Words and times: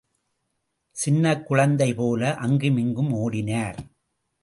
சின்னக் 0.91 1.45
குழந்தைபோல, 1.45 2.35
அங்குமிங்கும் 2.35 3.11
ஓடினார். 3.11 3.79